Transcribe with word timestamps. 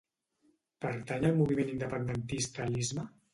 Pertany 0.85 1.27
al 1.29 1.35
moviment 1.41 1.69
independentista 1.75 2.69
l'Isma? 2.73 3.07